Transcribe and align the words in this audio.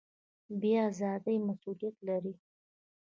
بیان 0.59 0.83
ازادي 0.91 1.35
مسوولیت 1.47 1.95
لري 2.07 2.33